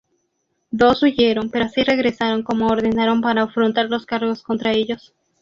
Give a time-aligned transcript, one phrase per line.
[0.71, 5.13] Dos huyeron, pero seis regresaron como ordenaron para afrontar los cargos contra ellos.